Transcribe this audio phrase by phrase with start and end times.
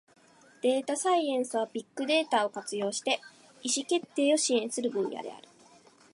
[0.63, 3.19] データサイエンスは、ビッグデータを活用して
[3.61, 5.47] 意思決定を支援する分野である。